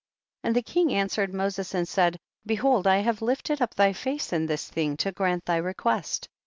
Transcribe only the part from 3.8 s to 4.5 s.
face in